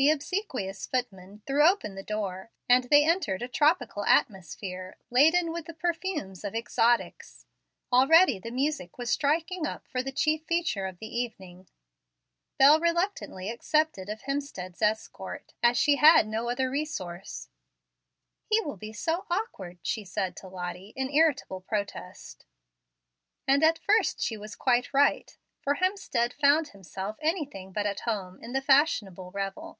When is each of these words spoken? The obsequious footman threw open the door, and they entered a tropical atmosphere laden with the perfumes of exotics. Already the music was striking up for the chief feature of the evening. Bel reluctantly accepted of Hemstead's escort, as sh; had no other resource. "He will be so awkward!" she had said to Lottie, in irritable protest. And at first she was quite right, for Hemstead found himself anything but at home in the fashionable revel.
The 0.00 0.08
obsequious 0.10 0.86
footman 0.86 1.42
threw 1.46 1.62
open 1.62 1.94
the 1.94 2.02
door, 2.02 2.50
and 2.70 2.84
they 2.84 3.04
entered 3.06 3.42
a 3.42 3.48
tropical 3.48 4.02
atmosphere 4.06 4.96
laden 5.10 5.52
with 5.52 5.66
the 5.66 5.74
perfumes 5.74 6.42
of 6.42 6.54
exotics. 6.54 7.44
Already 7.92 8.38
the 8.38 8.50
music 8.50 8.96
was 8.96 9.10
striking 9.10 9.66
up 9.66 9.86
for 9.86 10.02
the 10.02 10.10
chief 10.10 10.44
feature 10.46 10.86
of 10.86 11.00
the 11.00 11.14
evening. 11.20 11.68
Bel 12.56 12.80
reluctantly 12.80 13.50
accepted 13.50 14.08
of 14.08 14.22
Hemstead's 14.22 14.80
escort, 14.80 15.52
as 15.62 15.76
sh; 15.76 15.96
had 15.98 16.26
no 16.26 16.48
other 16.48 16.70
resource. 16.70 17.50
"He 18.46 18.58
will 18.62 18.78
be 18.78 18.94
so 18.94 19.26
awkward!" 19.30 19.80
she 19.82 20.00
had 20.04 20.08
said 20.08 20.36
to 20.38 20.48
Lottie, 20.48 20.94
in 20.96 21.10
irritable 21.10 21.60
protest. 21.60 22.46
And 23.46 23.62
at 23.62 23.78
first 23.78 24.18
she 24.18 24.38
was 24.38 24.56
quite 24.56 24.94
right, 24.94 25.36
for 25.60 25.74
Hemstead 25.74 26.32
found 26.32 26.68
himself 26.68 27.18
anything 27.20 27.70
but 27.70 27.84
at 27.84 28.00
home 28.00 28.42
in 28.42 28.54
the 28.54 28.62
fashionable 28.62 29.30
revel. 29.32 29.78